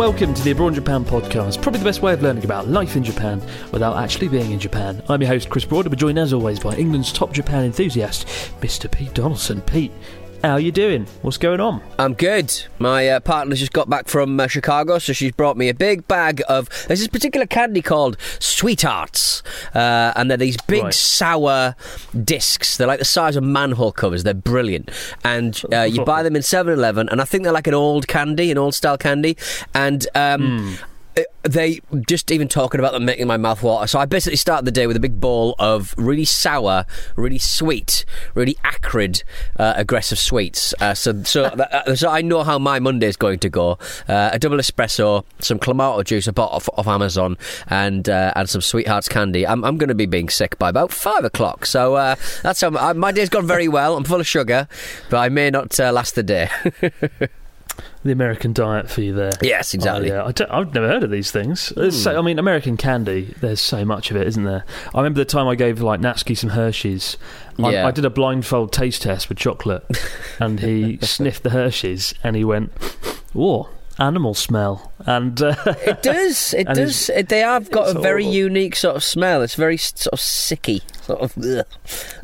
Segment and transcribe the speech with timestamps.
[0.00, 3.04] Welcome to the Abroad Japan podcast, probably the best way of learning about life in
[3.04, 3.38] Japan
[3.70, 5.02] without actually being in Japan.
[5.10, 8.26] I'm your host, Chris Broad, and we're joined as always by England's top Japan enthusiast,
[8.62, 8.90] Mr.
[8.90, 9.60] Pete Donaldson.
[9.60, 9.92] Pete,
[10.42, 11.06] how you doing?
[11.22, 11.82] What's going on?
[11.98, 12.52] I'm good.
[12.78, 16.08] My uh, partner's just got back from uh, Chicago, so she's brought me a big
[16.08, 16.68] bag of.
[16.86, 19.42] There's this particular candy called Sweethearts,
[19.74, 20.94] uh, and they're these big Right.
[20.94, 21.74] sour
[22.24, 22.76] discs.
[22.76, 24.22] They're like the size of manhole covers.
[24.24, 24.90] They're brilliant,
[25.24, 28.50] and uh, you buy them in 7-Eleven, and I think they're like an old candy,
[28.50, 29.36] an old style candy,
[29.74, 30.06] and.
[30.14, 30.86] Um, uh,
[31.42, 33.86] they just even talking about them making my mouth water.
[33.86, 36.84] So I basically started the day with a big bowl of really sour,
[37.16, 39.22] really sweet, really acrid,
[39.58, 40.74] uh, aggressive sweets.
[40.80, 43.78] Uh, so so, uh, so I know how my Monday is going to go.
[44.08, 47.36] Uh, a double espresso, some clamato juice I bought off, off Amazon,
[47.68, 49.46] and uh, and some sweethearts candy.
[49.46, 51.66] I'm I'm going to be being sick by about five o'clock.
[51.66, 53.96] So uh, that's how my, my day's gone very well.
[53.96, 54.68] I'm full of sugar,
[55.08, 56.48] but I may not uh, last the day.
[58.04, 59.32] The American diet for you there.
[59.42, 60.10] yes, exactly.
[60.10, 60.46] Oh, yeah.
[60.50, 61.70] I I've never heard of these things.
[61.76, 63.34] There's So, I mean, American candy.
[63.40, 64.64] There's so much of it, isn't there?
[64.94, 67.16] I remember the time I gave like Natsuki some Hershey's.
[67.58, 67.86] I, Yeah.
[67.86, 69.84] I did a blindfold taste test with chocolate,
[70.38, 72.72] and he sniffed the Hershey's and he went,
[73.34, 73.68] "Whoa,
[73.98, 75.54] animal smell!" And uh,
[75.86, 76.54] It does.
[76.54, 77.10] It does.
[77.28, 79.42] they have got a very unique sort of smell.
[79.42, 80.80] It's very sort of sicky.
[81.10, 81.36] Sort of.
[81.44, 81.66] Ugh.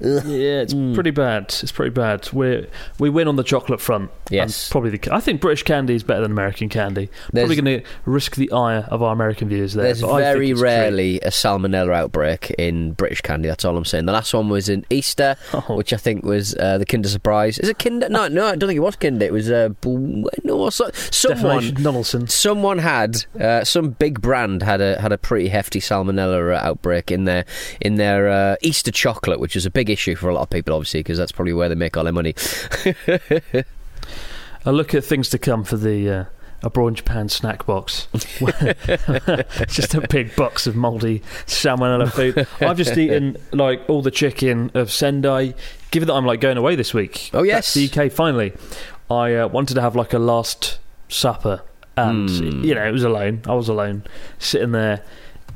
[0.04, 0.24] Ugh.
[0.26, 0.94] yeah, it's Hmm.
[0.94, 1.42] pretty bad.
[1.62, 2.28] It's pretty bad.
[2.32, 2.66] We
[2.98, 4.10] we win on the chocolate front.
[4.30, 4.66] Yes.
[4.68, 5.14] And probably the.
[5.14, 7.08] I think British candy is better than American candy.
[7.32, 9.84] There's- probably going to risk the ire of our American viewers there.
[9.84, 13.48] There's very rarely a salmonella outbreak in British candy.
[13.48, 14.06] That's all I'm saying.
[14.06, 15.76] The last one was in Easter, Oh.
[15.76, 17.58] which I think was uh, the Kinder Surprise.
[17.58, 18.08] Is it Kinder?
[18.08, 19.24] No, no, I don't think it was Kinder.
[19.26, 21.74] It was uh, no, so, someone.
[21.74, 22.26] Donaldson.
[22.28, 27.10] Someone had uh, some big brand had a had a pretty hefty salmonella uh, outbreak
[27.10, 27.44] in their
[27.80, 30.74] in their uh, Easter chocolate, which is a big issue for a lot of people,
[30.74, 32.34] obviously, because that's probably where they make all their money.
[34.64, 36.24] I look at things to come for the uh,
[36.62, 38.08] abroad Japan snack box.
[38.12, 42.46] it's just a big box of mouldy salmonella food.
[42.60, 45.54] I've just eaten like all the chicken of Sendai.
[45.92, 47.74] Given that I'm like going away this week, Oh, yes.
[47.74, 48.52] the UK finally.
[49.08, 51.62] I uh, wanted to have like a last supper,
[51.96, 52.64] and Hmm.
[52.64, 53.42] you know it was alone.
[53.46, 54.02] I was alone,
[54.40, 55.02] sitting there.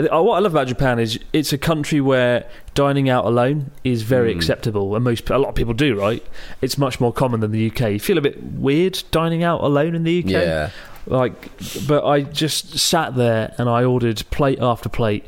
[0.08, 2.44] Uh, What I love about Japan is it's a country where
[2.74, 4.38] dining out alone is very Hmm.
[4.38, 5.94] acceptable, and most a lot of people do.
[5.98, 6.22] Right?
[6.62, 7.92] It's much more common than the UK.
[7.92, 10.30] You feel a bit weird dining out alone in the UK.
[10.30, 10.70] Yeah.
[11.06, 11.50] Like,
[11.88, 15.24] but I just sat there and I ordered plate after plate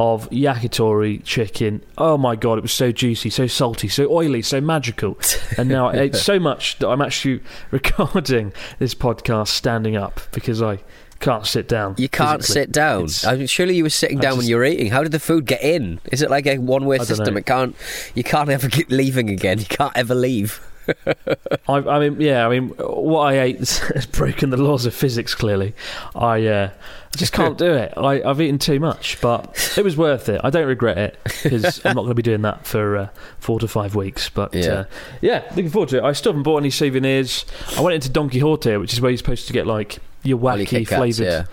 [0.00, 1.82] of yakitori chicken.
[1.98, 5.18] Oh my god, it was so juicy, so salty, so oily, so magical.
[5.58, 10.62] And now I ate so much that I'm actually recording this podcast standing up because
[10.62, 10.78] I
[11.20, 11.96] can't sit down.
[11.98, 12.62] You can't physically.
[12.62, 13.08] sit down.
[13.26, 14.90] I mean, surely you were sitting I down when you were eating.
[14.90, 16.00] How did the food get in?
[16.10, 17.34] Is it like a one-way system?
[17.34, 17.38] know.
[17.38, 17.76] It can't.
[18.14, 19.58] You can't ever get leaving again.
[19.58, 20.66] You can't ever leave.
[21.68, 25.34] I, I mean, yeah, I mean, what I ate has broken the laws of physics.
[25.34, 25.74] Clearly,
[26.14, 26.70] I uh,
[27.16, 27.92] just can't do it.
[27.96, 30.40] I, I've eaten too much, but it was worth it.
[30.44, 33.08] I don't regret it because I'm not going to be doing that for uh,
[33.38, 34.28] four to five weeks.
[34.28, 34.66] But Yeah.
[34.72, 34.84] uh,
[35.20, 36.04] yeah, looking forward to it.
[36.04, 37.44] I still haven't bought any souvenirs.
[37.76, 40.86] I went into Don Quijote, which is where you're supposed to get like your wacky
[40.86, 41.44] flavoured yeah.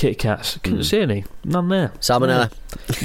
[0.00, 0.56] Kit Kats.
[0.62, 0.84] Couldn't Mm.
[0.86, 1.24] see any.
[1.44, 1.92] None there.
[2.00, 2.50] Salmonella.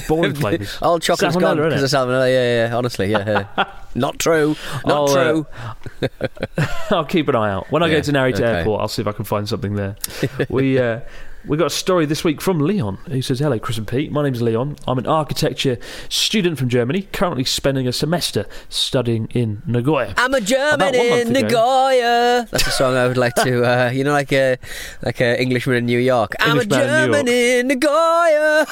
[0.08, 0.78] Boring flavours.
[0.82, 2.32] All chocolate's gone because of salmonella.
[2.32, 2.78] Yeah, yeah.
[2.78, 3.46] Honestly, yeah.
[3.58, 3.66] yeah.
[3.96, 4.56] Not true.
[4.86, 5.46] Not I'll, uh, true.
[6.92, 7.70] I'll keep an eye out.
[7.70, 8.44] When I Yeah, go to Narita okay.
[8.46, 9.98] Airport, I'll see if I can find something there.
[10.50, 11.02] we uh,
[11.48, 14.12] We got a story this week from Leon, who says, "Hello, Chris and Pete.
[14.12, 14.78] My name's Leon.
[14.88, 15.78] I'm an architecture
[16.10, 21.10] student from Germany, currently spending a semester studying in Nagoya." I'm a German About one
[21.10, 22.48] month in ago- Nagoya.
[22.50, 24.58] That's a song I would like to, uh, you know, like a
[25.04, 26.34] like a Englishman in New York.
[26.40, 28.66] I'm a Englishman in German in Nagoya.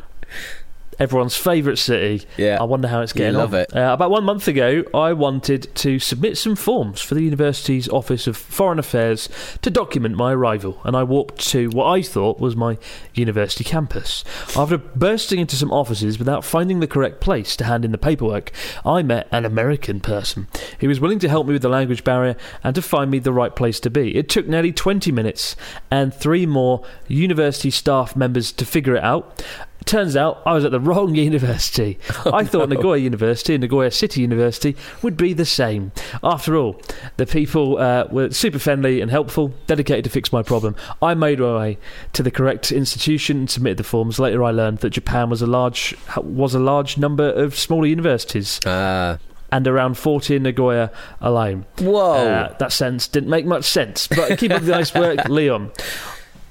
[0.98, 2.26] everyone's favourite city.
[2.36, 2.58] Yeah.
[2.60, 3.60] I wonder how it's You getting love on.
[3.60, 3.76] it.
[3.76, 8.26] Uh, about one month ago, I wanted to submit some forms for the university's Office
[8.26, 9.28] of Foreign Affairs
[9.62, 12.78] to document my arrival, and I walked to what I thought was my
[13.14, 14.24] university campus.
[14.56, 18.52] After bursting into some offices without finding the correct place to hand in the paperwork,
[18.84, 20.48] I met an American person
[20.80, 23.32] who was willing to help me with the language barrier and to find me the
[23.32, 24.16] right place to be.
[24.16, 25.56] It took nearly 20 minutes
[25.90, 29.42] and three more university staff members to figure it out.
[29.86, 31.98] Turns out I was at the wrong university.
[32.24, 35.92] I thought Nagoya University and Nagoya City University would be the same.
[36.22, 36.80] After all,
[37.18, 40.74] the people uh, were super friendly and helpful, dedicated to fix my problem.
[41.02, 41.78] I made my way
[42.14, 44.18] to the correct institution and submitted the forms.
[44.18, 48.58] Later, I learned that Japan was a large was a large number of smaller universities
[48.66, 49.18] Uh,
[49.52, 50.90] and around 40 in Nagoya
[51.20, 51.66] alone.
[51.78, 52.12] whoa.
[52.26, 54.08] Uh, that sense didn't make much sense.
[54.08, 55.70] But keep up the nice work, Leon.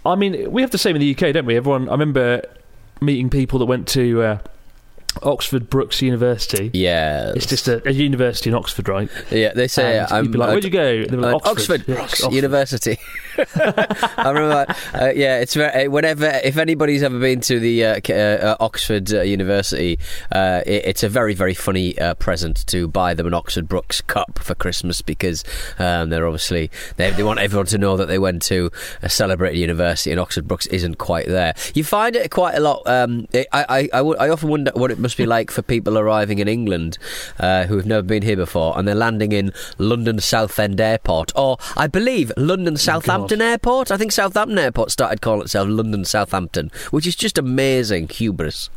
[0.06, 1.58] I mean, we have the same in the UK, don't we?
[1.58, 2.44] Everyone, I remember
[3.04, 4.38] meeting people that went to uh,
[5.22, 6.72] Oxford Brookes University.
[6.74, 7.34] yeah.
[7.36, 9.10] It's just a, a university in Oxford, right?
[9.32, 11.06] Yeah, they say And I'm you'd be like, uh, where'd you go?
[11.16, 12.34] Like, Uh, Oxford, Yeah, Brookes Oxford.
[12.34, 12.98] University.
[13.38, 14.66] I remember.
[14.94, 18.56] Uh, yeah, it's very, uh, whenever if anybody's ever been to the uh, uh, uh,
[18.60, 20.00] Oxford uh, University,
[20.32, 24.02] uh, it, it's a very very funny uh, present to buy them an Oxford Brookes
[24.02, 25.44] cup for Christmas because
[25.80, 28.70] um, they're obviously they, they want everyone to know that they went to
[29.02, 31.54] a celebrated university and Oxford Brookes isn't quite there.
[31.74, 32.88] You find it quite a lot.
[32.88, 35.98] Um, I, I, I, w- I often wonder what it must be like for people
[35.98, 36.98] arriving in England
[37.40, 41.58] uh, who have never been here before and they're landing in London Southend Airport or
[41.76, 43.92] I believe London Southampton Airport.
[43.92, 48.70] I think Southampton Airport started calling itself London Southampton, which is just amazing hubris.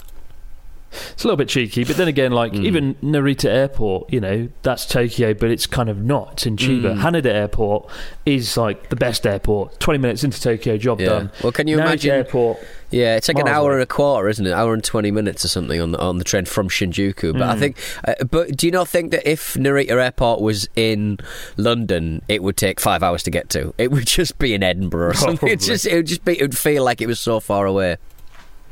[1.13, 2.65] It's a little bit cheeky, but then again, like Mm.
[2.65, 6.35] even Narita Airport, you know, that's Tokyo, but it's kind of not.
[6.35, 6.95] It's in Chiba.
[6.97, 7.01] Mm.
[7.01, 7.89] Haneda Airport
[8.25, 9.79] is like the best airport.
[9.81, 11.07] Twenty minutes into Tokyo, job Yeah.
[11.09, 11.31] done.
[11.43, 12.59] Well, can you Narita imagine- Airport?
[12.91, 13.75] Yeah, it's like an hour away.
[13.75, 14.53] and a quarter, isn't it?
[14.53, 17.33] Hour and twenty minutes or something on the on the train from Shinjuku.
[17.33, 17.51] But Hmm.
[17.51, 17.77] I think,
[18.07, 21.19] uh, but do you not think that if Narita Airport was in
[21.57, 23.75] London, it would take five hours to get to?
[23.77, 25.49] It would just be in Edinburgh or something.
[25.49, 25.75] It's Probably.
[25.75, 27.97] just it would just be it would feel like it was so far away.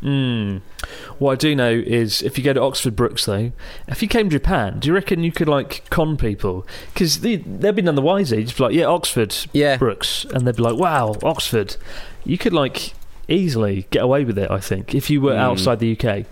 [0.03, 0.61] Mm.
[1.19, 3.53] What I do know is if you go to Oxford Brookes, though,
[3.89, 6.67] if you came to Japan, do you reckon you could like con people?
[6.93, 8.37] Because they, they've been none the wiser.
[8.37, 9.77] You just be like, yeah, Oxford Yeah.
[9.79, 11.77] Brookes, and they'd be like, wow, Oxford.
[12.25, 12.93] You could like
[13.29, 14.51] easily get away with it.
[14.51, 15.39] I think if you were Mm.
[15.39, 16.27] outside the UK.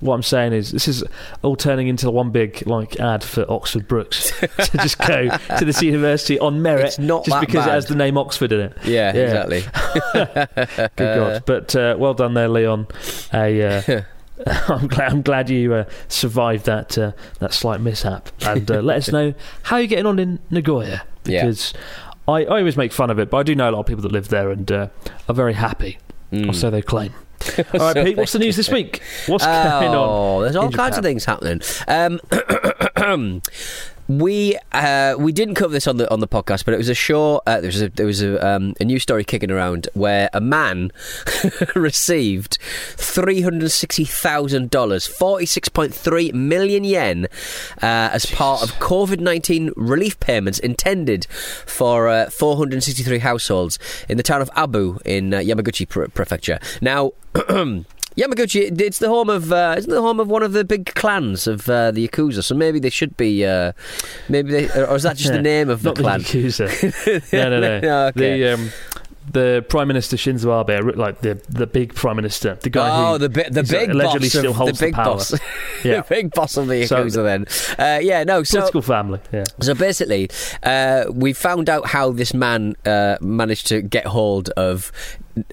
[0.00, 1.02] What I'm saying is, this is
[1.42, 5.28] all turning into one big like ad for Oxford Brookes to just go
[5.58, 8.60] to this university on merit, It's not just because it has the name Oxford in
[8.60, 8.76] it.
[8.84, 9.22] Yeah, Yeah.
[9.24, 9.64] exactly.
[10.72, 11.42] Good God!
[11.46, 12.86] But uh, well done there, Leon.
[13.34, 14.02] A, uh,
[14.68, 15.12] I'm glad.
[15.12, 18.28] I'm glad you uh, survived that uh, that slight mishap.
[18.42, 19.34] And uh, let us know
[19.64, 21.42] how you're getting on in Nagoya Yeah.
[21.42, 21.74] because
[22.28, 24.02] I, I always make fun of it, but I do know a lot of people
[24.02, 24.88] that live there and uh,
[25.28, 25.98] are very happy,
[26.32, 26.50] Mm.
[26.50, 27.12] or so they claim.
[27.74, 28.16] All right, Pete.
[28.16, 29.02] What's the news this week?
[29.26, 29.94] What's going on?
[29.94, 31.60] Oh, there's all in kinds of things happening.
[31.86, 32.20] Um,
[34.08, 36.94] we uh, we didn't cover this on the on the podcast, but it was a
[36.94, 37.42] show.
[37.46, 40.40] Uh, there was a there was a, um, a news story kicking around where a
[40.40, 40.90] man
[41.74, 42.58] received
[42.96, 47.26] three hundred sixty thousand dollars, forty six point three million yen,
[47.82, 53.18] uh, as part of COVID nineteen relief payments intended for uh, four hundred sixty three
[53.18, 56.58] households in the town of Abu in uh, Yamaguchi pre- Prefecture.
[56.80, 57.12] Now.
[58.18, 61.46] Yamaguchi, it's the home of, uh, isn't the home of one of the big clans
[61.46, 62.42] of uh, the Yakuza?
[62.42, 63.72] So maybe they should be, uh,
[64.28, 66.20] maybe they, or is that just the name of the Not the clan?
[66.22, 67.32] Yakuza.
[67.32, 67.80] no, no, no.
[67.88, 68.40] No, okay.
[68.40, 68.70] The um,
[69.30, 73.18] the Prime Minister Shinzo Abe, like the the big Prime Minister, the guy Oh, who
[73.18, 75.04] the bi- the big allegedly boss still holds the big power.
[75.16, 75.34] boss,
[75.84, 76.00] Yeah.
[76.00, 77.24] the big boss of the So- Yakuza.
[77.24, 77.46] then,
[77.78, 78.42] uh, yeah, no.
[78.42, 79.20] So political family.
[79.30, 79.44] Yeah.
[79.60, 80.30] So basically,
[80.62, 84.90] uh, we found out how this man uh, managed to get hold of,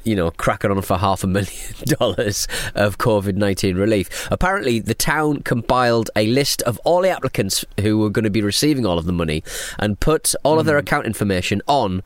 [0.04, 4.28] you know, cracking on for half a million dollars of COVID 19 relief.
[4.32, 8.42] Apparently, the town compiled a list of all the applicants who were going to be
[8.42, 9.44] receiving all of the money
[9.80, 12.04] and put all of their account information on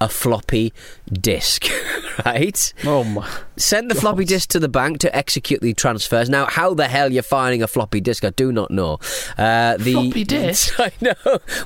[0.00, 0.72] a floppy
[1.10, 1.66] disk,
[2.26, 2.72] right?
[2.84, 3.28] Oh my.
[3.56, 6.28] Send the floppy disk to the bank to execute the transfers.
[6.30, 8.98] Now, how the hell you're finding a floppy disk, I do not know.
[9.36, 10.78] Uh, the Floppy disk?
[10.78, 11.14] I know.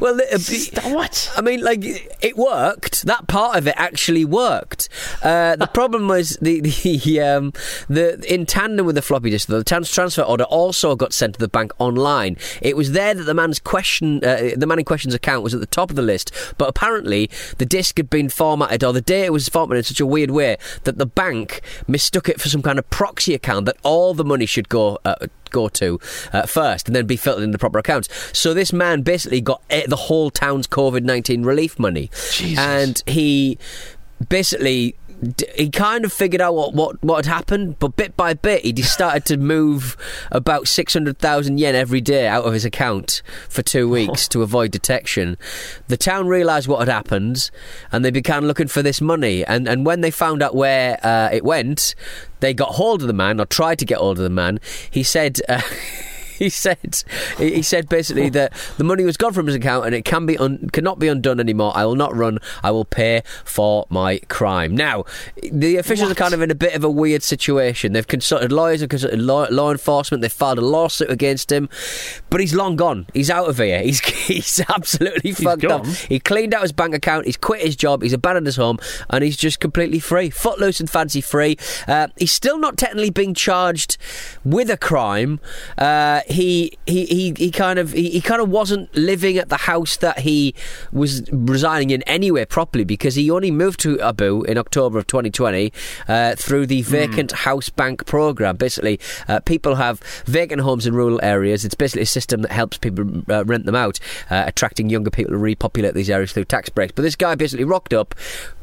[0.00, 1.30] Well, the, What?
[1.36, 3.02] I mean, like it worked.
[3.04, 4.88] That part of it actually worked.
[5.22, 7.52] Uh, uh, the problem was the the um,
[7.88, 11.40] the in tandem with the floppy disk, the trans- transfer order also got sent to
[11.40, 12.36] the bank online.
[12.60, 15.60] It was there that the man's question, uh, the man in question's account was at
[15.60, 19.32] the top of the list, but apparently the disk had been formatted or the data
[19.32, 22.78] was formatted in such a weird way that the bank mistook it for some kind
[22.78, 24.98] of proxy account that all the money should go.
[25.04, 26.00] Uh, go to
[26.32, 28.08] uh, first and then be filtered in the proper accounts.
[28.32, 32.10] So this man basically got eh, the whole town's COVID 19 relief money.
[32.32, 32.58] Jesus.
[32.58, 33.58] And he
[34.28, 34.94] basically
[35.54, 38.72] he kind of figured out what, what, what had happened, but bit by bit, he
[38.72, 39.96] just started to move
[40.30, 45.36] about 600,000 yen every day out of his account for two weeks to avoid detection.
[45.88, 47.50] The town realised what had happened
[47.92, 49.44] and they began looking for this money.
[49.44, 51.94] And, and when they found out where uh, it went,
[52.40, 54.58] they got hold of the man, or tried to get hold of the man.
[54.90, 55.40] He said.
[55.48, 55.62] Uh,
[56.42, 57.04] he said
[57.38, 60.36] he said basically that the money was gone from his account and it can be
[60.38, 61.72] un, cannot be undone anymore.
[61.76, 62.38] I will not run.
[62.64, 64.74] I will pay for my crime.
[64.74, 65.04] Now,
[65.52, 67.92] the officials are kind of in a bit of a weird situation.
[67.92, 70.20] They've consulted lawyers, they've consulted law, law enforcement.
[70.20, 71.68] They've filed a lawsuit against him,
[72.32, 73.06] but he's long gone.
[73.12, 73.82] He's out of here.
[73.82, 75.84] He's he's absolutely fucked up.
[75.84, 75.92] gone?
[76.08, 77.26] He cleaned out his bank account.
[77.26, 78.02] He's quit his job.
[78.02, 78.78] He's abandoned his home,
[79.10, 81.58] and he's just completely free, footloose and fancy free.
[81.86, 83.98] Uh, he's still not technically being charged
[84.46, 85.40] with a crime.
[85.76, 89.58] Uh, he, he he he kind of he, he kind of wasn't living at the
[89.58, 90.54] house that he
[90.90, 95.70] was residing in anyway properly because he only moved to Abu in October of 2020
[96.08, 98.56] uh, through the vacant house bank program.
[98.56, 98.98] Basically,
[99.28, 101.66] uh, people have vacant homes in rural areas.
[101.66, 103.98] It's basically a system that helps people uh, rent them out,
[104.30, 106.92] uh, attracting younger people to repopulate these areas through tax breaks.
[106.94, 108.14] But this guy basically rocked up.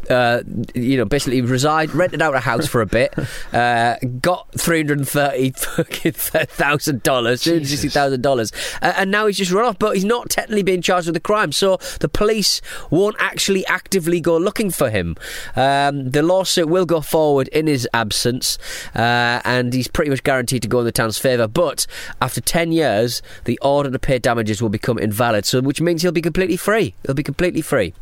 [0.09, 0.41] Uh,
[0.73, 3.13] you know, basically reside, rented out a house for a bit,
[3.53, 8.51] uh, got three hundred and thirty thousand dollars, two hundred sixty thousand dollars,
[8.81, 9.77] and now he's just run off.
[9.79, 14.19] But he's not technically being charged with a crime, so the police won't actually actively
[14.19, 15.15] go looking for him.
[15.55, 18.57] Um, the lawsuit will go forward in his absence,
[18.95, 21.47] uh, and he's pretty much guaranteed to go in the town's favour.
[21.47, 21.85] But
[22.21, 26.11] after ten years, the order to pay damages will become invalid, so which means he'll
[26.11, 26.95] be completely free.
[27.05, 27.93] He'll be completely free.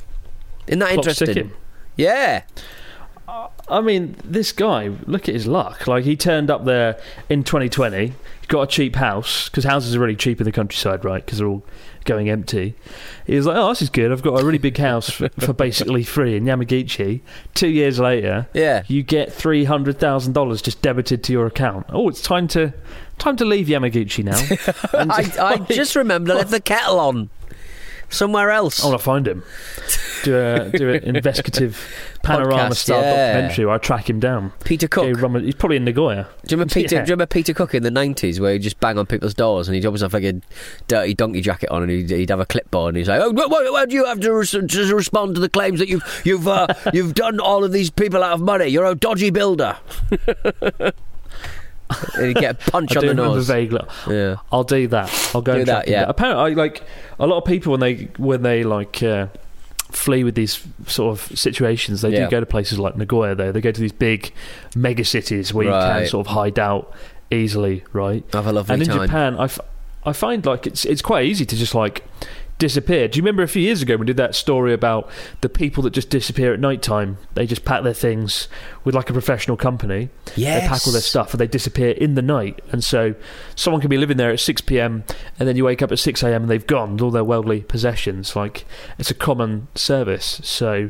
[0.68, 1.28] Isn't that Clock's interesting?
[1.36, 1.52] ticking.
[1.98, 2.44] Yeah.
[3.70, 5.88] I mean, this guy, look at his luck.
[5.88, 8.14] Like, he turned up there in 2020, he
[8.48, 11.26] got a cheap house, because houses are really cheap in the countryside, right?
[11.26, 11.64] Because they're all
[12.06, 12.76] going empty.
[13.26, 14.14] He was like, oh, this is good.
[14.14, 17.20] I've got a really big house for, for basically free in Yamaguchi.
[17.54, 18.84] Two years later, Yeah.
[18.88, 21.88] you get $300,000 just debited to your account.
[21.90, 22.74] Oh, it's time to
[23.18, 24.38] time to leave Yamaguchi now.
[25.14, 25.32] I,
[25.70, 27.30] I just remembered I left the kettle on
[28.10, 28.82] somewhere else.
[28.82, 29.44] I want to find him.
[30.28, 31.80] Do a do an investigative
[32.22, 33.34] panorama Podcast, style yeah.
[33.34, 34.52] documentary where I track him down.
[34.66, 35.04] Peter Cook.
[35.18, 36.28] Go Do he's probably in Nagoya.
[36.44, 37.02] you, remember Peter, Yeah.
[37.06, 39.70] do you remember Peter Cook in the 90s where he'd just bang on people's doors
[39.70, 40.42] and he'd always have like a
[40.90, 43.46] dirty donkey jacket on and he'd, he'd have a clipboard and he's like, oh, why,
[43.46, 46.48] why, why do you have to, res- to respond to the claims that you've, you've,
[46.48, 48.68] uh, you've done all of these people out of money?
[48.68, 49.78] You're a dodgy builder.
[52.16, 53.48] and he'd get a punch I on do the nose.
[53.48, 53.80] vaguely.
[54.10, 54.36] Yeah.
[54.52, 55.32] I'll do that.
[55.34, 56.06] I'll go Do and that, yeah.
[56.08, 56.84] Apparently, I, like
[57.20, 59.28] a lot of people when they when they like uh,
[59.92, 62.26] flee with these sort of situations, they Yeah.
[62.26, 63.36] do go to places like Nagoya.
[63.36, 64.32] Though they go to these big
[64.76, 66.94] mega cities where you can sort of hide out
[67.32, 68.24] easily, right?
[68.34, 69.02] Have a lovely and in time.
[69.08, 69.60] Japan, I, f-
[70.06, 72.04] I find like it's it's quite easy to just like
[72.58, 73.08] disappear.
[73.08, 75.10] Do you remember a few years ago we did that story about
[75.42, 77.18] the people that just disappear at night time?
[77.34, 78.48] They just pack their things
[78.84, 80.10] with like a professional company.
[80.36, 80.62] Yes.
[80.62, 82.62] They pack all their stuff and they disappear in the night.
[82.72, 83.16] And so
[83.56, 85.04] someone can be living there at 6 p.m.
[85.40, 86.44] and then you wake up at 6 a.m.
[86.44, 88.36] and they've gone with all their worldly possessions.
[88.36, 88.66] Like
[88.98, 90.42] it's a common service.
[90.44, 90.90] So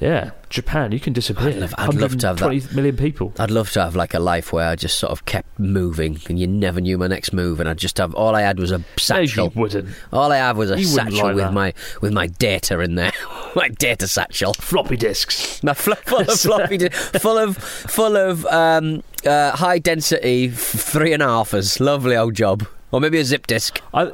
[0.00, 1.48] yeah, Japan, you can disappear.
[1.48, 2.72] I'd love- I'd love to have that.
[2.74, 3.32] million people.
[3.38, 6.38] I'd love to have like a life where I just sort of kept moving and
[6.38, 8.78] you never knew my next move and I just have all I had was a
[8.78, 9.52] No, satchel.
[9.54, 9.88] you wouldn't.
[10.12, 11.52] All I have was a You satchel like with that.
[11.52, 13.12] my with my data in there,
[13.56, 15.62] my data satchel, Floppy disks.
[15.64, 20.54] my fl- full of floppy, di- full of full of um, uh, high density f-
[20.58, 21.80] three and a halfers.
[21.80, 23.80] Lovely old job, or maybe a zip disk.
[23.92, 24.12] I,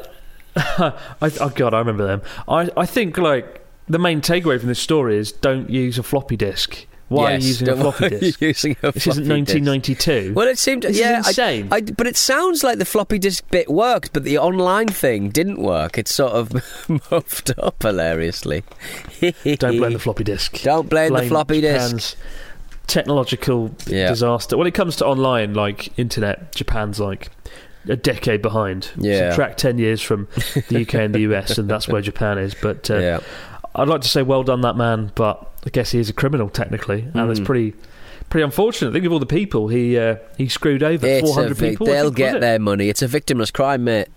[0.56, 0.92] I,
[1.40, 2.22] oh god, I remember them.
[2.48, 6.36] I, I think like the main takeaway from this story is don't use a floppy
[6.36, 6.86] disk.
[7.08, 8.40] Why are you using a floppy disk?
[8.40, 9.54] using a This isn't floppy disk.
[9.66, 10.32] 1992.
[10.34, 11.68] Well, it seemed This yeah, I- insane.
[11.70, 15.60] I, but it sounds like the floppy disk bit worked, but the online thing didn't
[15.60, 15.98] work.
[15.98, 16.52] It's sort of
[17.10, 18.64] muffed up hilariously.
[19.20, 20.62] Don't blame the floppy disk.
[20.62, 22.16] Don't blame the floppy disk.
[22.86, 24.08] Technological Yeah.
[24.08, 24.56] disaster.
[24.56, 27.28] When it comes to online, like internet, Japan's like
[27.88, 28.90] a decade behind.
[28.96, 29.30] Yeah.
[29.30, 30.28] Subtract 10 years from
[30.68, 32.54] the UK and the US, and that's where Japan is.
[32.54, 33.20] But uh, yeah.
[33.74, 36.48] I'd like to say well done, that man, but I guess he is a criminal
[36.48, 37.44] technically, and it's Mm.
[37.46, 37.74] pretty
[38.30, 38.92] pretty unfortunate.
[38.92, 41.20] Think of all the people he uh, he screwed over.
[41.20, 41.86] Four hundred vic- people.
[41.86, 42.88] They'll think, get their money.
[42.88, 44.08] It's a victimless crime, mate.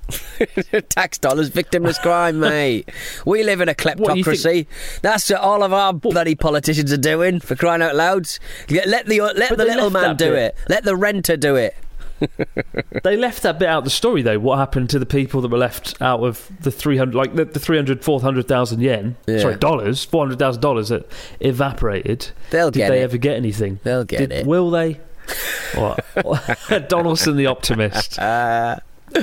[0.90, 2.90] Tax dollars, victimless crime, mate.
[3.26, 4.68] We live in a kleptocracy.
[5.02, 7.40] That's what all of our bloody politicians are doing.
[7.40, 8.28] For crying out loud,
[8.70, 10.38] let let the let But the little man do bit.
[10.40, 10.58] it.
[10.70, 11.76] Let the renter do it.
[13.04, 14.40] They left that bit out of the story, though.
[14.40, 17.60] What happened to the people that were left out of the 300, like the, the
[17.60, 19.40] 300, 400,000 yen, Yeah.
[19.40, 21.06] sorry, dollars, $400,000 that
[21.40, 22.32] evaporated?
[22.52, 23.04] They'll Did get they it.
[23.04, 23.80] ever get anything?
[23.84, 24.46] They'll get Did- it.
[24.48, 25.00] Will they?
[25.76, 26.00] what?
[26.90, 28.18] Donaldson the optimist.
[28.26, 28.78] Uh,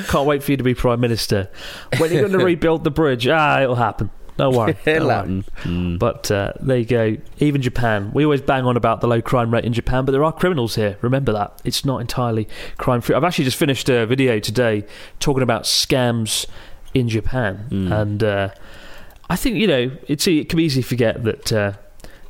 [0.09, 1.49] Can't wait for you to be Prime Minister.
[1.99, 3.27] When are you going to rebuild the bridge?
[3.29, 4.11] Ah, it'll happen.
[4.43, 4.77] Don't worry.
[4.85, 5.45] Don't worry.
[5.63, 5.99] Mm.
[5.99, 7.17] But uh, there you go.
[7.39, 8.11] Even Japan.
[8.13, 10.75] We always bang on about the low crime rate in Japan, but there are criminals
[10.75, 10.99] here.
[11.01, 11.61] Remember that.
[11.65, 13.15] It's not entirely crime free.
[13.15, 14.85] I've actually just finished a video today
[15.21, 16.47] talking about scams
[16.93, 17.67] in Japan.
[17.93, 18.49] And uh,
[19.31, 21.73] I think, you know, it's, it can be easy to forget that uh,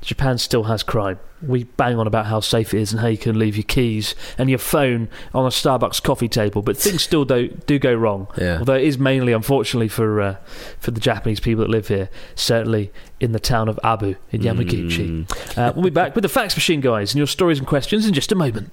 [0.02, 1.18] Japan still has crime.
[1.46, 4.14] We bang on about how safe it is and how you can leave your keys
[4.38, 8.28] and your phone on a Starbucks coffee table, but things still do do go wrong.
[8.38, 8.58] Yeah.
[8.58, 10.36] Although it is mainly, unfortunately, for uh,
[10.78, 15.56] for the Japanese people that live here, certainly in the town of Abu in Yamaguchi.
[15.56, 18.12] Uh, we'll be back with the fax machine, guys, and your stories and questions in
[18.12, 18.72] just a moment.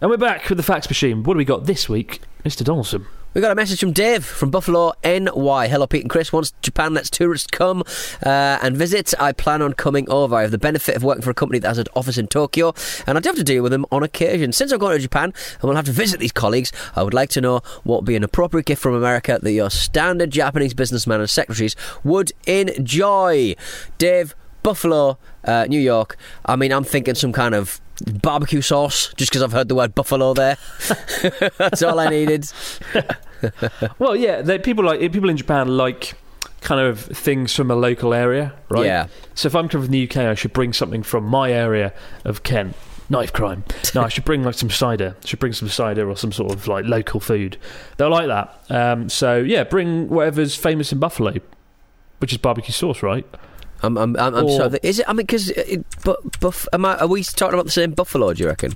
[0.00, 1.24] And we're back with the fax machine.
[1.24, 2.62] What do we got this week, Mr.
[2.62, 3.04] Donaldson?
[3.34, 5.66] We got a message from Dave from Buffalo, NY.
[5.66, 6.32] Hello, Pete and Chris.
[6.32, 7.82] Once Japan lets tourists come
[8.24, 10.36] uh, and visit, I plan on coming over.
[10.36, 12.74] I have the benefit of working for a company that has an office in Tokyo,
[13.08, 14.52] and I do have to deal with them on occasion.
[14.52, 17.30] Since I'm going to Japan and will have to visit these colleagues, I would like
[17.30, 21.18] to know what would be an appropriate gift from America that your standard Japanese businessmen
[21.18, 23.56] and secretaries would enjoy.
[23.98, 26.16] Dave, Buffalo, uh, New York.
[26.46, 27.80] I mean, I'm thinking some kind of
[28.22, 30.56] barbecue sauce, just because I've heard the word buffalo there.
[31.58, 32.50] That's all I needed.
[34.00, 36.14] Well, yeah, people like people in Japan like
[36.60, 38.84] kind of things from a local area, right?
[38.84, 39.06] Yeah.
[39.36, 41.92] So if I'm coming from the UK, I should bring something from my area
[42.24, 42.74] of Kent.
[43.10, 43.64] Knife crime.
[43.94, 45.16] No, I should bring like some cider.
[45.22, 47.56] I should bring some cider or some sort of like local food.
[47.96, 48.60] They'll like that.
[48.68, 51.34] Um, so yeah, bring whatever's famous in Buffalo,
[52.18, 53.24] which is barbecue sauce, right?
[53.82, 54.76] I'm, I'm, I'm, I'm.
[54.82, 55.08] Is it?
[55.08, 55.52] I mean, because
[56.04, 58.32] but buff, am I, are we talking about the same buffalo?
[58.32, 58.72] Do you reckon?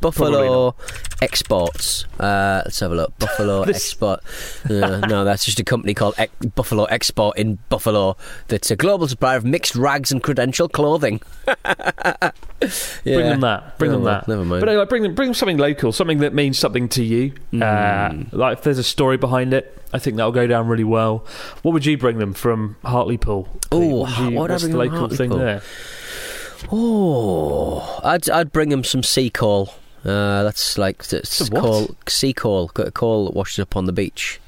[0.00, 0.74] Buffalo
[1.20, 2.04] exports.
[2.20, 3.18] Uh, let's have a look.
[3.18, 4.20] Buffalo export.
[4.68, 8.16] Uh, no, that's just a company called Ex- Buffalo Export in Buffalo.
[8.48, 11.20] That's a global supplier of mixed rags and credential clothing.
[13.04, 13.78] Bring them that.
[13.78, 14.28] Bring Oh, them well, that.
[14.28, 14.60] never mind.
[14.60, 15.14] But anyway, bring them.
[15.14, 17.32] Bring them something local, something that means something to you.
[17.50, 17.62] Hmm.
[17.62, 21.24] Uh, like if there's a story behind it, I think that'll go down really well.
[21.62, 23.48] What would you bring them from Hartlepool?
[23.72, 24.04] Oh,
[24.36, 25.38] what you, what I what's bring the local thing Hartlepool?
[25.38, 25.62] there?
[26.72, 29.74] Oh, I'd I'd bring him some sea coal.
[30.04, 34.40] Uh, that's like it's coal, sea coal, got coal that washes up on the beach.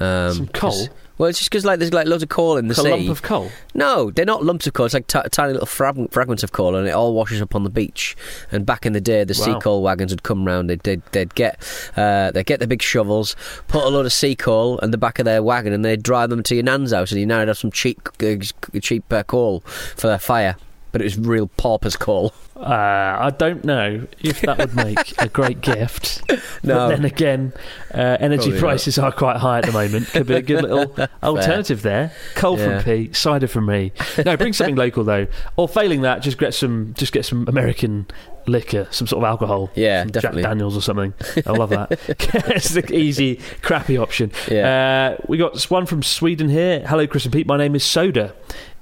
[0.00, 0.88] Um, Some coal?
[1.16, 2.90] Well, it's just because like there's like loads of coal in the a sea.
[2.90, 3.50] A lump of coal.
[3.74, 4.86] No, they're not lumps of coal.
[4.86, 7.62] It's like ti tiny little frag- fragments of coal, and it all washes up on
[7.62, 8.16] the beach.
[8.50, 10.68] And back in the day, the sea coal wagons would come round.
[10.68, 11.58] They'd, they'd, they'd get
[11.96, 13.36] uh, they'd get the big shovels,
[13.68, 16.30] put a load of sea coal in the back of their wagon, and they'd drive
[16.30, 18.36] them to your nan's house, and you now have some cheap uh,
[18.80, 19.60] cheap uh, coal
[19.96, 20.56] for their fire.
[20.94, 22.32] But it was real paupers coal.
[22.56, 22.62] Uh,
[23.18, 26.22] I don't know if that would make a great gift.
[26.62, 26.88] No.
[26.88, 27.52] But then again,
[27.92, 28.60] uh, energy Probably not.
[28.60, 30.06] prices are quite high at the moment.
[30.06, 32.10] Could be a good little alternative there.
[32.36, 32.76] Coal Yeah.
[32.80, 33.92] from Pete, cider from me.
[34.24, 35.26] No, bring something local though.
[35.56, 38.06] Or failing that, just get some, just get some American
[38.46, 39.70] liquor, some sort of alcohol.
[39.74, 40.42] Yeah, some definitely.
[40.42, 41.12] Jack Daniels or something.
[41.46, 41.98] I love that.
[42.08, 44.32] it's the easy, crappy option.
[44.50, 45.16] Yeah.
[45.18, 46.80] Uh, we got one from Sweden here.
[46.86, 47.46] Hello, Chris and Pete.
[47.46, 48.34] My name is Soda.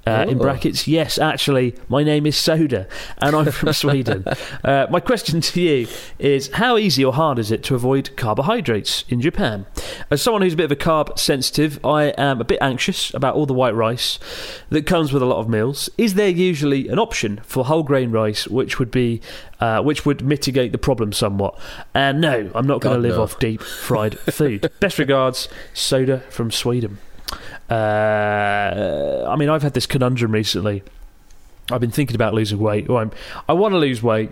[0.05, 0.41] Uh, in Oh.
[0.41, 2.87] brackets, yes, actually, my name is Soda,
[3.19, 4.25] and I'm from Sweden.
[4.63, 5.87] Uh, my question to you
[6.19, 9.65] is How easy or hard is it to avoid carbohydrates in Japan?
[10.11, 13.35] As someone who's a bit of a carb sensitive, I am a bit anxious about
[13.35, 14.19] all the white rice
[14.69, 15.89] that comes with a lot of meals.
[15.97, 19.21] Is there usually an option for whole grain rice which would be
[19.61, 21.57] uh, which would mitigate the problem somewhat?
[21.93, 23.23] And no, I'm not going to live no.
[23.23, 24.69] off deep fried food.
[24.81, 26.97] Best regards, Soda from Sweden.
[27.73, 30.83] Uh, I mean, I've had this conundrum recently.
[31.71, 32.89] I've been thinking about losing weight.
[32.89, 33.11] Or I'm,
[33.47, 34.29] I want to lose weight,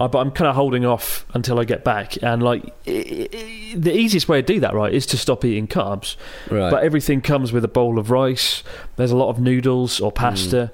[0.00, 2.20] uh, but I'm kind of holding off until I get back.
[2.22, 5.68] And like, i i the easiest way to do that, right, is to stop eating
[5.68, 6.16] carbs.
[6.50, 6.70] Right.
[6.70, 8.64] But everything comes with a bowl of rice.
[8.96, 10.72] There's a lot of noodles or pasta.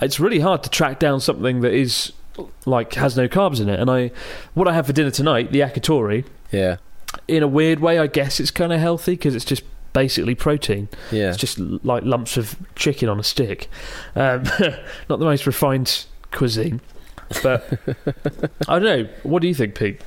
[0.00, 2.12] It's really hard to track down something that is
[2.66, 3.80] like has no carbs in it.
[3.80, 4.12] And I,
[4.54, 6.24] what I have for dinner tonight, the yakitori.
[6.52, 6.76] yeah.
[7.26, 10.88] In a weird way, I guess it's kind of healthy because it's just basically protein.
[11.10, 11.28] Yeah.
[11.30, 13.68] It's just like lumps of chicken on a stick.
[14.14, 14.42] Um,
[15.08, 16.80] not the most refined cuisine,
[17.42, 17.64] but
[18.68, 19.08] I don't know.
[19.22, 20.00] What do you think, Pete?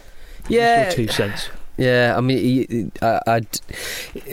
[0.48, 0.89] Yeah.
[0.89, 1.50] two cents.
[1.78, 3.60] Yeah, I mean, I, I'd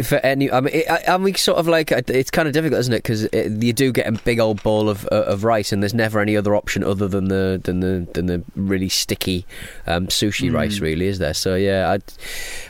[0.05, 0.51] for any.
[0.51, 3.03] I mean, it, I, I mean, sort of like it's kind of difficult, isn't it?
[3.03, 6.21] Because you do get a big old bowl of uh, of rice, and there's never
[6.21, 9.47] any other option other than the than the than the really sticky
[9.87, 11.33] um, sushi rice, really, is there?
[11.33, 12.03] So yeah, I'd.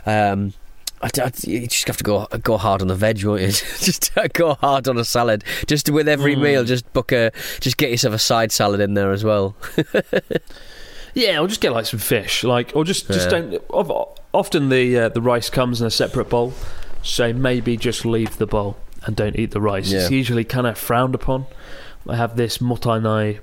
[0.08, 0.52] Um,
[1.00, 3.48] I'd, I'd, you just have to go go hard on the veg, won't you?
[3.52, 5.44] just go hard on a salad.
[5.66, 7.30] Just with every meal, just book a,
[7.60, 9.54] just get yourself a side salad in there as well.
[11.14, 13.40] Yeah, or just get like some fish, like, or just just Yeah.
[13.40, 13.62] don't.
[14.32, 16.52] Often the uh, the rice comes in a separate bowl,
[17.02, 19.90] so maybe just leave the bowl and don't eat the rice.
[19.90, 21.46] It's usually kind of frowned upon.
[22.08, 23.40] I have this mottainai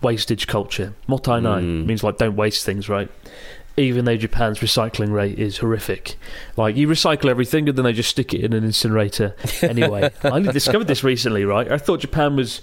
[0.00, 0.94] wastage culture.
[1.08, 1.86] Mottainai Mm.
[1.86, 3.10] means like don't waste things, right?
[3.76, 6.16] Even though Japan's recycling rate is horrific,
[6.58, 10.10] like you recycle everything and then they just stick it in an incinerator anyway.
[10.22, 11.70] I only discovered this recently, right?
[11.72, 12.60] I thought Japan was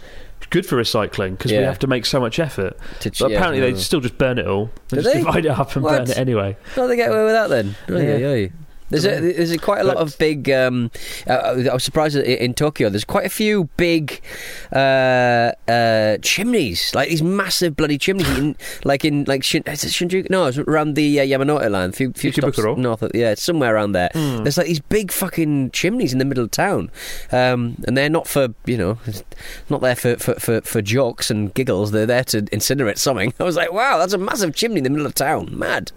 [0.51, 2.77] good for recycling because we have to make so much effort.
[3.01, 4.69] To- But yeah, apparently they still just burn it all.
[4.89, 5.19] They Do just they?
[5.21, 5.97] divide it up and What?
[5.97, 6.55] burn it anyway.
[6.75, 7.75] How do they get away with that then?
[7.89, 8.47] Yeah.
[8.89, 10.49] There's a, there's a quite a lot of big.
[10.49, 10.91] Um,
[11.27, 12.89] uh, I was surprised that in Tokyo.
[12.89, 14.21] There's quite a few big
[14.71, 19.89] uh, uh, chimneys, like these massive bloody chimneys, in, like in like Shin, is it
[19.89, 20.29] Shinjuku?
[20.29, 21.91] No, it's around the uh, Yamanote line.
[21.91, 23.01] Few, few stops north.
[23.01, 24.09] Of, yeah, it's somewhere around there.
[24.13, 26.91] There's like these big fucking chimneys in the middle of town,
[27.31, 28.97] um, and they're not for you know,
[29.69, 31.91] not there for, for, for, for jokes and giggles.
[31.91, 33.33] They're there to incinerate something.
[33.39, 35.57] I was like, wow, that's a massive chimney in the middle of town.
[35.57, 35.91] Mad.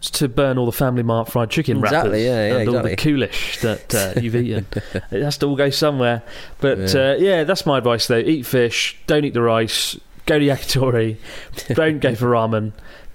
[0.00, 2.80] To burn all the Family Mart fried chicken wrappers Exactly, yeah, yeah, and all the
[2.90, 3.12] exactly.
[3.12, 4.64] coolish that uh, you've eaten.
[5.10, 6.22] it has to all go somewhere.
[6.60, 7.10] But yeah.
[7.10, 8.18] Uh, yeah, that's my advice though.
[8.18, 8.96] Eat fish.
[9.08, 9.98] Don't eat the rice.
[10.26, 11.16] Go to yakitori.
[11.74, 12.72] don't go for ramen.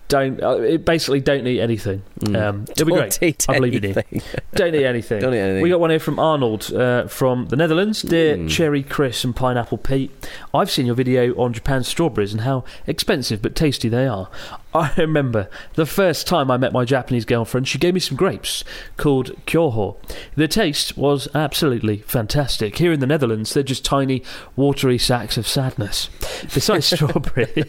[0.10, 2.04] Don't uh, basically don't eat anything.
[2.36, 3.24] Um, it'll be Don't great.
[3.24, 3.89] eat I believe in you.
[3.96, 4.22] anything.
[4.54, 5.22] Don't eat anything.
[5.22, 5.63] Don't eat anything.
[5.63, 8.02] We got one here from Arnold uh, from the Netherlands.
[8.02, 8.50] Dear Mm.
[8.50, 10.12] Cherry, Chris, and Pineapple Pete,
[10.54, 14.30] I've seen your video on Japan's strawberries and how expensive but tasty they are.
[14.73, 18.63] I remember the first time I met my Japanese girlfriend, she gave me some grapes
[18.97, 19.97] called Kyoho.
[20.36, 22.77] The taste was absolutely fantastic.
[22.77, 24.23] Here in the Netherlands, they're just tiny,
[24.55, 26.09] watery sacks of sadness.
[26.53, 27.65] Besides strawberry,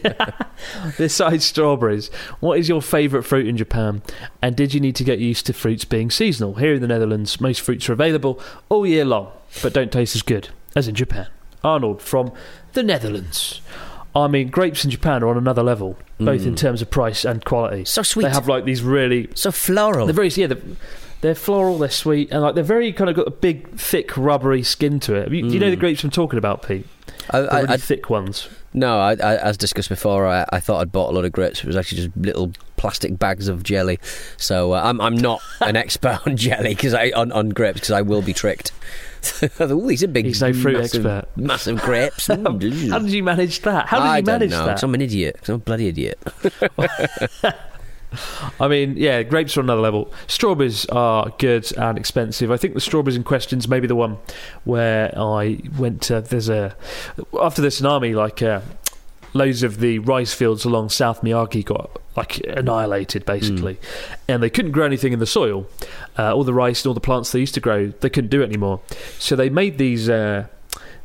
[0.97, 2.07] besides strawberries,
[2.39, 4.01] what is your favourite fruit in Japan?
[4.41, 6.55] And did you need to get used to fruits being seasonal?
[6.55, 10.23] Here in the Netherlands, most fruits are available all year long, but don't taste as
[10.23, 11.27] good as in Japan.
[11.63, 12.31] Arnold from
[12.73, 13.61] the Netherlands.
[14.15, 17.43] I mean, grapes in Japan are on another level, both in terms of price and
[17.43, 17.81] quality.
[17.81, 17.87] Mm.
[17.87, 18.23] So sweet.
[18.23, 20.05] They have like these really So floral.
[20.07, 20.47] they're very yeah.
[20.47, 20.61] They're,
[21.21, 21.77] they're floral.
[21.79, 25.15] They're sweet, and like they're very kind of got a big, thick, rubbery skin to
[25.15, 25.31] it.
[25.31, 26.87] You, Do you know the grapes I'm talking about, Pete?
[27.29, 27.53] I, The Mm.
[27.53, 28.47] I, really I, thick ones.
[28.73, 31.59] no, I, I, as discussed before, I, I thought I'd bought a lot of grapes.
[31.59, 33.99] It was actually just little plastic bags of jelly.
[34.37, 37.91] So uh, I'm I'm not an expert on jelly because I on, on grapes because
[37.91, 38.71] I will be tricked.
[39.61, 40.25] Ooh, these are big.
[40.25, 41.37] He's no fruit massive, expert.
[41.37, 42.27] Massive grapes.
[42.27, 43.87] How did you manage that?
[43.87, 44.83] How did I you manage know, that?
[44.83, 45.39] I'm an idiot.
[45.47, 46.19] I'm a bloody idiot.
[48.59, 50.13] I mean, yeah, grapes are another level.
[50.27, 52.51] Strawberries are good and expensive.
[52.51, 54.17] I think the strawberries in question's maybe the one
[54.63, 56.21] where I went to.
[56.21, 56.75] There's a
[57.39, 58.61] after the tsunami, like uh,
[59.35, 63.77] loads of the rice fields along South Miyagi got like annihilated basically,
[64.27, 65.67] and they couldn't grow anything in the soil.
[66.17, 68.41] Uh, all the rice and all the plants they used to grow, they couldn't do
[68.41, 68.81] it anymore.
[69.19, 70.09] So they made these.
[70.09, 70.47] Uh,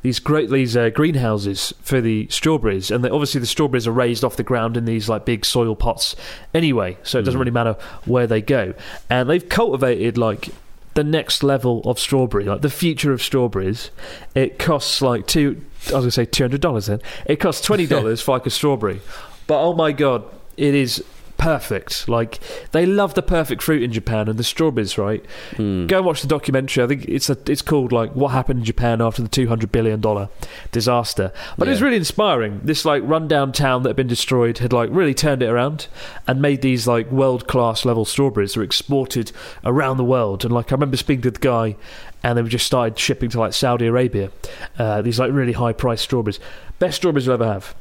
[0.02, 4.24] these great these uh, greenhouses for the strawberries, and they, obviously the strawberries are raised
[4.24, 6.16] off the ground in these like big soil pots
[6.54, 8.72] anyway, so it doesn't really matter where they go.
[9.10, 10.48] And they've cultivated like
[10.94, 13.90] the next level of strawberry, like the future of strawberries.
[14.34, 15.62] It costs like two.
[15.88, 16.86] I was gonna say two hundred dollars.
[16.86, 19.00] Then it costs twenty dollars for like a strawberry,
[19.46, 20.24] but oh my god,
[20.56, 21.04] it is
[21.40, 22.06] perfect.
[22.08, 22.38] Like
[22.72, 25.24] they love the perfect fruit in Japan and the strawberries, right?
[25.56, 26.84] Go and watch the documentary.
[26.84, 29.72] I think it's a, it's called like what happened in Japan after the two hundred
[29.72, 30.28] billion dollar
[30.70, 31.32] disaster.
[31.56, 32.60] But it was really inspiring.
[32.62, 35.88] This like rundown town that had been destroyed had like really turned it around
[36.26, 39.32] and made these like world class level strawberries that were exported
[39.64, 40.44] around the world.
[40.44, 41.76] And like I remember speaking to the guy,
[42.22, 44.30] and they were just started shipping to like Saudi Arabia.
[44.78, 46.38] Uh, these like really high priced strawberries,
[46.78, 47.74] best strawberries you'll ever have.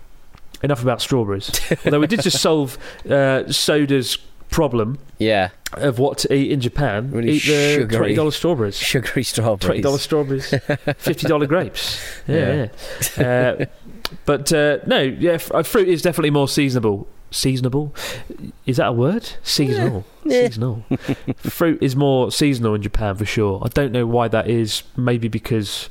[0.62, 1.52] Enough about strawberries.
[1.86, 2.78] Although we did just solve
[3.10, 4.17] uh, Soda's
[4.50, 7.12] problem Yeah, of what to eat in Japan.
[7.12, 7.98] Really eat the sugary.
[7.98, 8.76] twenty dollars strawberries.
[8.78, 9.60] sugary strawberries.
[9.65, 10.50] Twenty dollars strawberries,
[10.98, 12.02] fifty dollar grapes.
[12.28, 12.69] Yeah,
[13.17, 13.56] yeah.
[13.60, 13.65] Uh,
[14.26, 17.08] but uh, no, yeah, f- uh, fruit is definitely more seasonable.
[17.32, 17.93] Seasonable,
[18.65, 19.34] is that a word?
[19.43, 20.84] Seasonal, seasonal.
[21.38, 23.62] fruit is more seasonal in Japan for sure.
[23.63, 24.82] I don't know why that is.
[24.98, 25.89] Maybe because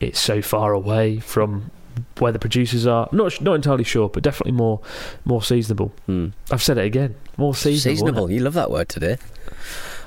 [0.00, 1.70] it's so far away from
[2.18, 3.08] where the producers are.
[3.12, 4.80] Not not entirely sure, but definitely more
[5.24, 5.92] more seasonable.
[6.06, 6.28] Hmm.
[6.50, 7.14] I've said it again.
[7.36, 7.96] More seasonable.
[7.96, 8.30] Seasonable.
[8.30, 9.18] You love that word today.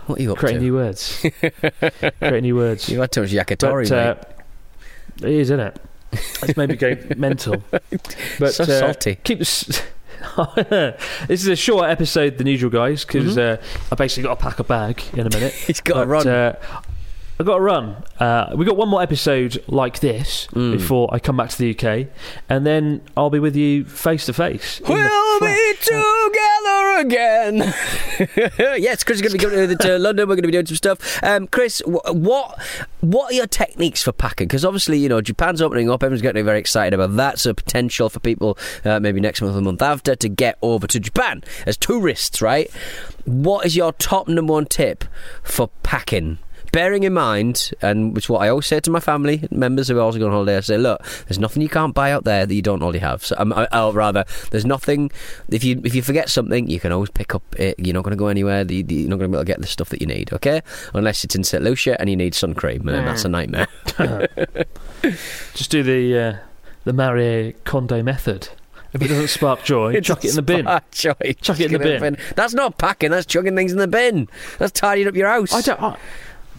[0.05, 0.39] What are you up to?
[0.41, 0.65] Creating to?
[0.65, 1.25] new words.
[2.19, 2.89] Creating new words.
[2.89, 5.79] You've had too much yakitori, But, uh, it is, isn't it?
[6.11, 7.63] It's made me go mental.
[8.39, 9.15] But So uh, salty.
[9.23, 9.81] Keep this.
[10.55, 14.59] this is a short episode than usual, guys, because uh, I basically got to pack
[14.59, 15.53] a bag in a minute.
[15.67, 16.27] He's got to run.
[16.27, 16.55] Uh,
[17.39, 18.03] I've got to run.
[18.19, 20.73] Uh, we got one more episode like this Mm.
[20.73, 22.07] before I come back to the UK,
[22.47, 24.79] and then I'll be with you face to face.
[24.87, 27.57] We'll be together again.
[28.81, 30.29] yes, Chris is going to be going to, to London.
[30.29, 31.21] We're going to be doing some stuff.
[31.23, 32.59] Um, Chris, what
[33.01, 34.47] what are your techniques for packing?
[34.47, 36.03] Because obviously, you know, Japan's opening up.
[36.03, 37.39] Everyone's getting very excited about that.
[37.39, 40.85] So potential for people, uh, maybe next month or the month after, to get over
[40.87, 42.41] to Japan as tourists.
[42.43, 42.69] Right?
[43.25, 45.03] What is your top number one tip
[45.41, 46.37] for packing?
[46.73, 49.97] Bearing in mind, and which is what I always say to my family members who
[49.97, 52.45] are also going on holiday, I say, look, there's nothing you can't buy out there
[52.45, 53.23] that you don't already have.
[53.23, 55.11] So, um, I, or rather, there's nothing.
[55.49, 57.75] If you if you forget something, you can always pick up it.
[57.79, 58.63] You're not going to go anywhere.
[58.65, 60.33] the- the- You're not going to be able to get the stuff that you need.
[60.33, 60.61] Okay,
[60.95, 63.67] unless it's in St Lucia and you need sun cream, and then that's a nightmare.
[65.53, 66.37] Just do the uh,
[66.85, 68.49] the Marie Kondo method.
[68.93, 70.65] If it doesn't spark joy, chuck it in the bin.
[70.65, 71.35] Spark joy.
[71.41, 72.17] Chuck it in the bin.
[72.35, 73.11] That's not packing.
[73.11, 74.27] That's chucking things in the bin.
[74.59, 75.53] That's tidying up your house.
[75.53, 75.81] I don't.
[75.81, 75.97] I,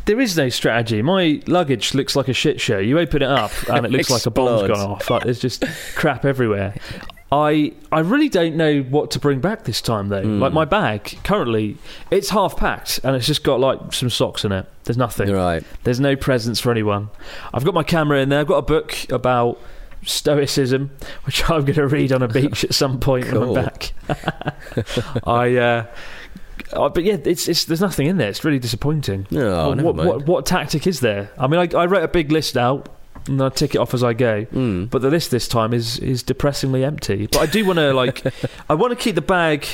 [0.07, 1.03] there is no strategy.
[1.03, 2.79] My luggage looks like a shit show.
[2.79, 5.11] You open it up and it looks like a bomb's gone off.
[5.11, 5.64] Like there's just
[5.95, 6.75] crap everywhere.
[7.33, 10.23] I I really don't know what to bring back this time though.
[10.23, 10.40] Hmm.
[10.40, 11.77] Like my bag currently,
[12.11, 14.67] it's half packed and it's just got like some socks in it.
[14.85, 15.33] There's nothing.
[15.33, 15.64] Right.
[15.85, 17.09] There's no presents for anyone.
[17.53, 18.40] I've got my camera in there.
[18.40, 19.59] I've got a book about
[20.03, 20.90] stoicism,
[21.25, 23.59] which I'm going to read on a beach at some point when Cool.
[23.59, 23.93] I'm back.
[25.27, 25.57] I.
[25.57, 25.87] Uh,
[26.73, 28.29] uh, but yeah, it's, it's there's nothing in there.
[28.29, 29.27] It's really disappointing.
[29.31, 31.31] No, Oh, what, what what tactic is there?
[31.38, 32.88] I mean, I, I wrote a big list out
[33.27, 34.45] and I tick it off as I go.
[34.47, 34.90] Mm.
[34.90, 37.27] But the list this time is is depressingly empty.
[37.27, 38.25] But I do want to like,
[38.69, 39.67] I want to keep the bag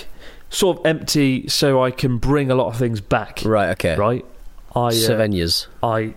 [0.51, 3.41] sort of empty so I can bring a lot of things back.
[3.45, 3.71] Right.
[3.71, 3.97] Okay.
[3.97, 4.25] Right.
[4.75, 5.67] I uh, Souvenirs.
[5.83, 6.15] I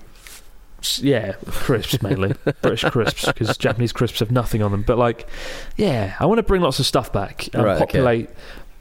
[1.00, 4.84] yeah, crisps mainly British crisps because Japanese crisps have nothing on them.
[4.84, 5.28] But like,
[5.78, 7.86] yeah, I want to bring lots of stuff back and Right, okay.
[7.86, 8.30] populate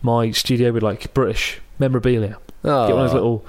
[0.02, 2.38] my studio with like British memorabilia.
[2.64, 2.86] Oh.
[2.86, 3.44] Get one of those little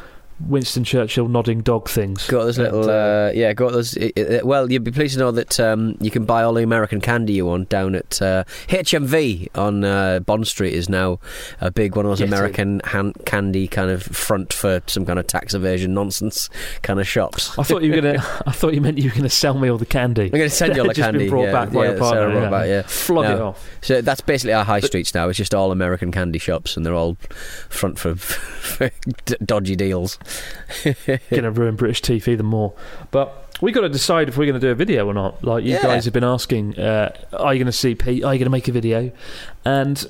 [0.47, 2.27] Winston Churchill nodding dog things.
[2.27, 3.97] Got those little, And, uh, yeah, got those.
[3.97, 6.63] Uh, uh, well, you'd be pleased to know that um, you can buy all the
[6.63, 10.73] American candy you want down at uh, HMV on uh, Bond Street.
[10.73, 11.19] Is now
[11.61, 15.19] a big one of those Yes, American han- candy kind of front for some kind
[15.19, 16.49] of tax evasion nonsense
[16.81, 17.57] kind of shops.
[17.57, 18.41] I thought you were gonna.
[18.45, 20.23] I thought you meant you were gonna sell me all the candy.
[20.25, 21.29] I'm going to send you all the Just been candy.
[21.29, 22.49] brought yeah, back by yeah, your partner, yeah.
[22.49, 22.81] back, yeah.
[22.83, 23.69] Flog it off.
[23.81, 25.29] So that's basically our high streets now.
[25.29, 27.15] It's just all American candy shops, and they're all
[27.69, 28.89] front for, for
[29.45, 30.17] dodgy deals.
[30.83, 32.73] Going to ruin British teeth even more.
[33.11, 35.43] But we got to decide if we're going to do a video or not.
[35.43, 35.83] Like you Yeah.
[35.83, 38.23] guys have been asking, uh, are you going to see Pete?
[38.23, 39.11] Are you going to make a video?
[39.65, 40.05] And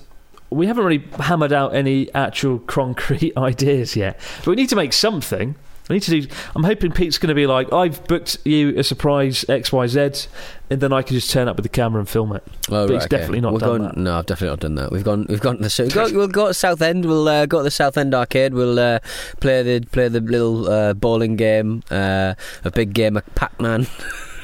[0.50, 4.20] we haven't really hammered out any actual concrete ideas yet.
[4.40, 5.56] But we need to make something.
[5.90, 6.28] We need to do.
[6.56, 10.28] I'm hoping Pete's going to be like, I've booked you a surprise X Y Z,
[10.70, 12.44] and then I can just turn up with the camera and film it.
[12.70, 13.18] Oh, But he's okay.
[13.18, 13.98] definitely not We're done going, that.
[13.98, 14.92] No, I've definitely not done that.
[14.94, 15.26] We've gone.
[15.28, 15.70] We've gone to the.
[15.70, 17.06] So we'll go, we'll go to Southend.
[17.06, 18.54] We'll uh, go to the Southend arcade.
[18.54, 19.00] We'll uh,
[19.42, 21.84] play the play the little uh, bowling game.
[21.92, 23.88] Uh, a big game of Pac Man.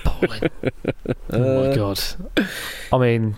[0.03, 0.41] Bowling.
[1.31, 2.01] oh my god!
[2.91, 3.37] I mean,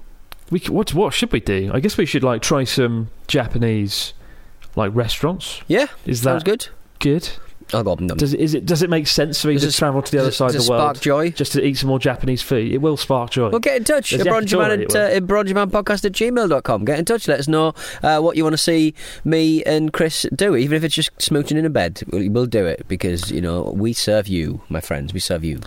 [0.49, 1.69] we what what should we do?
[1.71, 4.13] I guess we should like try some Japanese
[4.75, 5.61] like restaurants.
[5.67, 6.67] Yeah, Is sounds that good.
[6.99, 7.29] good?
[7.73, 7.95] I'll go.
[7.99, 8.17] Num.
[8.17, 10.12] Does it, is it does it make sense for me Does to it- travel to
[10.12, 11.31] the other side of the world spark joy?
[11.31, 12.71] just to eat some more Japanese food?
[12.71, 13.49] It will spark joy.
[13.49, 14.12] Well, get in touch.
[14.12, 16.86] Yakitori, at uh, at gmail.com.
[16.86, 17.27] Get in touch.
[17.27, 20.55] Let us know uh, what you want to see me and Chris do.
[20.55, 23.62] Even if it's just smooching in a bed, we'll, we'll do it because, you know,
[23.75, 25.13] we serve you, my friends.
[25.13, 25.60] We serve you.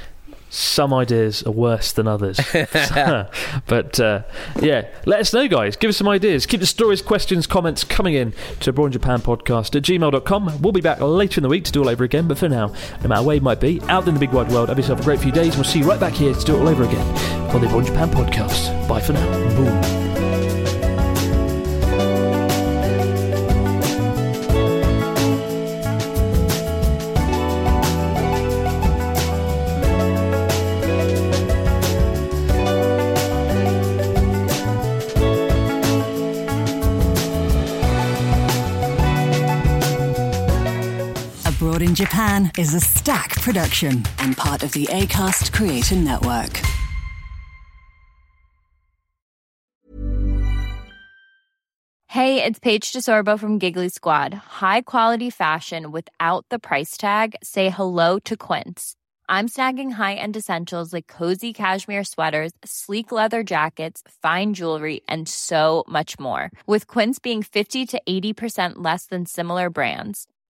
[0.54, 2.38] Some ideas are worse than others.
[3.66, 4.22] but uh,
[4.60, 5.74] yeah, let us know, guys.
[5.76, 6.46] Give us some ideas.
[6.46, 10.62] Keep the stories, questions, comments coming in to Abroad in Japan podcast at gmail.com.
[10.62, 12.28] We'll be back later in the week to do it all over again.
[12.28, 12.68] But for now,
[13.02, 15.04] no matter where you might be, out in the big wide world, have yourself a
[15.04, 15.48] great few days.
[15.48, 17.06] and We'll see you right back here to do it all over again
[17.50, 18.88] on the Abroad in Japan podcast.
[18.88, 19.54] Bye for now.
[19.56, 20.23] Boom.
[41.94, 46.61] Japan is a stack production and part of the ACAST Creator Network.
[52.09, 54.35] Hey, it's Paige DeSorbo from Giggly Squad.
[54.35, 57.37] High quality fashion without the price tag.
[57.42, 58.96] Say hello to Quince.
[59.28, 65.85] I'm snagging high-end essentials like cozy cashmere sweaters, sleek leather jackets, fine jewelry, and so
[65.88, 66.50] much more.
[66.66, 70.28] With Quince being 50 to 80% less than similar brands.